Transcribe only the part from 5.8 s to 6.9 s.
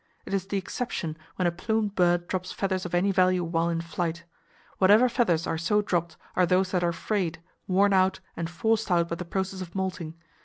dropped are those that